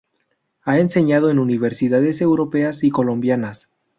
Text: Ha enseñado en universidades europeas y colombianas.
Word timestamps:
Ha 0.63 0.79
enseñado 0.79 1.29
en 1.29 1.37
universidades 1.37 2.21
europeas 2.21 2.83
y 2.83 2.89
colombianas. 2.89 3.69